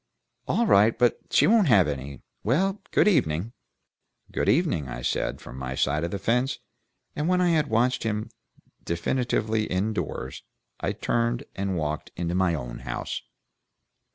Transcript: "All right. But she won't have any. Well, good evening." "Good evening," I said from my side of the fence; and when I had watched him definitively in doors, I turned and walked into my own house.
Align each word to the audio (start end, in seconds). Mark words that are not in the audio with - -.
"All 0.47 0.65
right. 0.65 0.97
But 0.97 1.19
she 1.29 1.45
won't 1.45 1.67
have 1.67 1.87
any. 1.87 2.23
Well, 2.43 2.81
good 2.89 3.07
evening." 3.07 3.53
"Good 4.31 4.49
evening," 4.49 4.89
I 4.89 5.03
said 5.03 5.39
from 5.39 5.59
my 5.59 5.75
side 5.75 6.03
of 6.03 6.09
the 6.09 6.17
fence; 6.17 6.57
and 7.15 7.27
when 7.27 7.39
I 7.39 7.49
had 7.49 7.67
watched 7.67 8.01
him 8.01 8.31
definitively 8.83 9.69
in 9.71 9.93
doors, 9.93 10.41
I 10.79 10.91
turned 10.93 11.43
and 11.55 11.77
walked 11.77 12.09
into 12.15 12.33
my 12.33 12.55
own 12.55 12.79
house. 12.79 13.21